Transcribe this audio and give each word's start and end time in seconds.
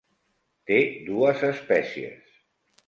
Té 0.71 0.79
dues 1.11 1.47
espècies. 1.51 2.37